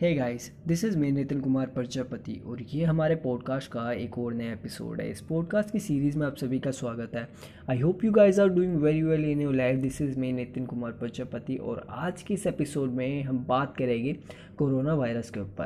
[0.00, 4.34] Hey guys this is me Nitin Kumar Prajapati और ये हमारे पॉडकास्ट का एक और
[4.34, 7.28] नया एपिसोड है। इस पॉडकास्ट की सीरीज़ में आप सभी का स्वागत है।
[7.70, 10.66] I hope you guys are doing very well in your life this is me Nitin
[10.66, 14.16] Kumar Prajapati और आज के इस एपिसोड में हम बात करेंगे
[14.58, 15.64] कोरोना वायरस के ऊपर।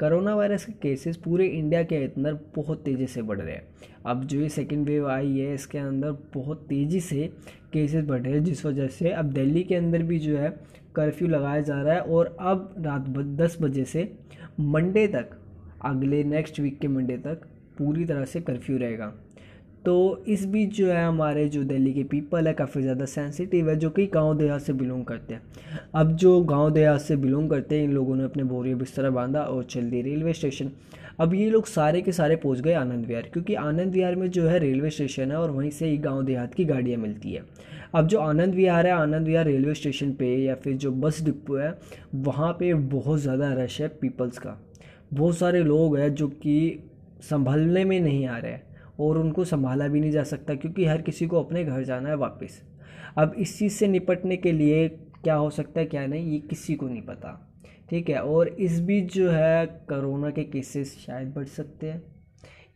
[0.00, 3.68] कोरोना वायरस के केसेस पूरे इंडिया के अंदर बहुत तेज़ी से बढ़ रहे हैं।
[4.06, 7.32] अब जो ये सेकेंड वेव आई है, इसके अंदर बहुत तेज़ी से
[7.72, 10.56] केसेस बढ़ रहे हैं, जिस वजह से अब दिल्ली के अंदर भी जो है
[10.96, 14.12] कर्फ्यू लगाया जा रहा है और अब रात दस बजे से
[14.60, 15.30] मंडे तक,
[15.84, 17.46] अगले नेक्स्ट वीक के मंडे तक
[17.78, 19.12] पूरी तरह से कर्फ्यू रहेगा।
[19.86, 23.76] तो इस बीच जो है हमारे जो दिल्ली के पीपल है, काफ़ी ज़्यादा सेंसिटिव है,
[23.76, 25.42] जो कि गाँव देहात से बिलोंग करते हैं।
[25.94, 29.40] अब जो गाँव देहात से बिलोंग करते हैं, इन लोगों ने अपने बोरिए बिस्तर बांधा
[29.40, 30.70] और चल दिए रेलवे स्टेशन
[31.20, 34.48] अब ये लोग सारे के सारे पहुँच गए आनंद विहार, क्योंकि आनंद विहार में जो
[34.48, 37.42] है रेलवे स्टेशन है और वहीं से ही गाँव देहात की गाड़ियाँ मिलती है।
[37.94, 41.56] अब जो आनंद विहार है, आनंद विहार रेलवे स्टेशन पर या फिर जो बस डिपो
[41.56, 41.74] है,
[42.14, 44.60] वहाँ पर बहुत ज़्यादा रश है पीपल्स का।
[45.14, 46.84] बहुत सारे लोग हैं जो कि
[47.30, 48.58] संभलने में नहीं आ रहे
[49.00, 52.16] और उनको संभाला भी नहीं जा सकता क्योंकि हर किसी को अपने घर जाना है
[52.16, 52.62] वापस।
[53.18, 54.88] अब इस चीज़ से निपटने के लिए
[55.24, 57.52] क्या हो सकता है, क्या नहीं, ये किसी को नहीं पता।
[57.90, 62.02] ठीक है, और इस बीच जो है कोरोना के केसेस शायद बढ़ सकते हैं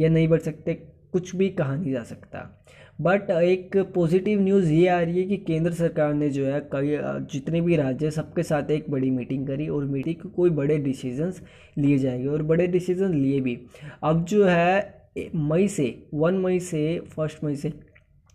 [0.00, 0.74] या नहीं बढ़ सकते,
[1.12, 2.64] कुछ भी कहा नहीं जा सकता।
[3.00, 6.98] बट एक पॉजिटिव न्यूज़ ये आ रही है कि केंद्र सरकार ने जो है कई
[7.32, 11.42] जितने भी राज्य हैं सबके साथ एक बड़ी मीटिंग करी और मीटिंग कोई बड़े डिसीजंस
[11.78, 13.58] लिए जाएँगे और बड़े डिसीज़न लिए भी।
[14.02, 14.97] अब जो है
[15.34, 17.72] मई से, वन मई से, फ़र्स्ट मई से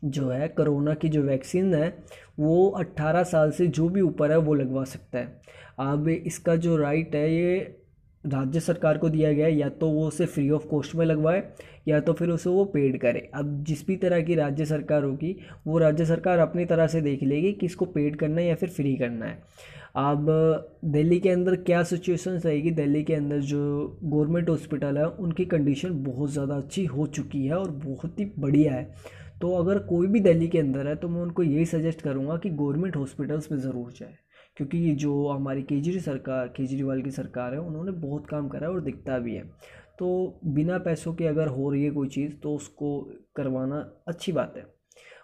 [0.03, 2.03] जो है, कोरोना की जो वैक्सीन है,
[2.39, 5.41] वो 18 साल से जो भी ऊपर है, वो लगवा सकता है।
[5.79, 7.82] अब इसका जो राइट है, ये
[8.25, 11.43] राज्य सरकार को दिया गया है, या तो वो उसे फ्री ऑफ़ कॉस्ट में लगवाए,
[11.87, 15.35] या तो फिर उसे वो पेड करे। अब जिस भी तरह की राज्य सरकार होगी,
[15.67, 18.69] वो राज्य सरकार अपनी तरह से देख लेगी कि इसको पेड करना है या फिर
[18.69, 19.41] फ्री करना है।
[19.97, 20.25] अब
[20.85, 22.71] दिल्ली के अंदर क्या सिचुएशन रहेगी?
[22.71, 27.55] दिल्ली के अंदर जो गवर्नमेंट हॉस्पिटल है, उनकी कंडीशन बहुत ज़्यादा अच्छी हो चुकी है
[27.55, 28.91] और बहुत ही बढ़िया है।
[29.41, 32.49] तो अगर कोई भी दिल्ली के अंदर है तो मैं उनको यही सजेस्ट करूँगा कि
[32.51, 34.15] गवर्नमेंट हॉस्पिटल्स में ज़रूर जाए।
[34.57, 38.73] क्योंकि ये जो हमारी केजरी सरकार, केजरीवाल की सरकार है, उन्होंने बहुत काम करा है
[38.73, 39.43] और दिखता भी है।
[39.99, 42.99] तो बिना पैसों के अगर हो रही है कोई चीज़ तो उसको
[43.35, 44.65] करवाना अच्छी बात है।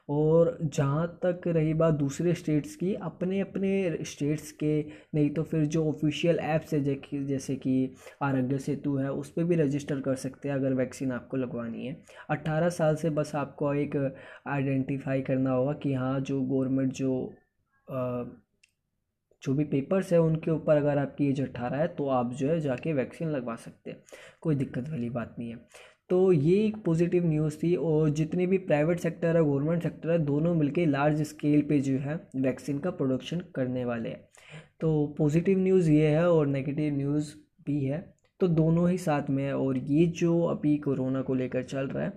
[0.09, 4.81] और जहाँ तक रही बात दूसरे स्टेट्स की अपने अपने स्टेट्स के,
[5.15, 6.79] नहीं तो फिर जो ऑफिशियल ऐप्स है
[7.25, 11.37] जैसे कि आरोग्य सेतु है, उस पर भी रजिस्टर कर सकते हैं, अगर वैक्सीन आपको
[11.37, 11.97] लगवानी है।
[12.29, 14.15] 18 साल से बस आपको एक
[14.47, 17.33] आइडेंटिफाई करना होगा कि हाँ जो गवर्नमेंट जो
[19.43, 22.59] जो भी पेपर्स है उनके ऊपर अगर आपकी एज अट्ठारह है तो आप जो है
[22.59, 24.03] जाके वैक्सीन लगवा सकते हैं।
[24.41, 25.57] कोई दिक्कत वाली बात नहीं है।
[26.09, 30.17] तो ये एक पॉजिटिव न्यूज़ थी और जितने भी प्राइवेट सेक्टर है गवर्नमेंट सेक्टर है,
[30.19, 34.27] दोनों मिलके लार्ज स्केल पे जो है वैक्सीन का प्रोडक्शन करने वाले हैं।
[34.81, 37.33] तो पॉजिटिव न्यूज़ ये है और नेगेटिव न्यूज़
[37.65, 37.99] भी है।
[38.39, 42.03] तो दोनों ही साथ में है और ये जो अभी कोरोना को लेकर चल रहा
[42.03, 42.09] है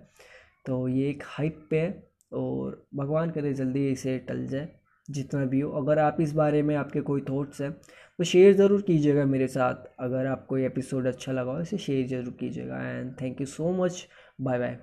[0.67, 1.91] तो ये एक हाइप पे है
[2.33, 4.69] और भगवान करे जल्दी इसे टल जाए।
[5.13, 7.73] जितना भी हो। अगर आप इस बारे में आपके कोई थॉट्स हैं
[8.19, 12.07] तो शेयर ज़रूर कीजिएगा मेरे साथ। अगर आपको ये एपिसोड अच्छा लगा हो, इसे शेयर
[12.09, 14.07] ज़रूर कीजिएगा। And thank you so much
[14.41, 14.79] bye bye